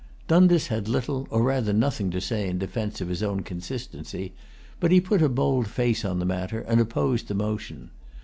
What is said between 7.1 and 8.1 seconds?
the motion.